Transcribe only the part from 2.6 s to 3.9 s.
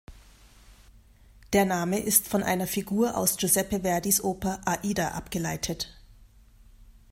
Figur aus Giuseppe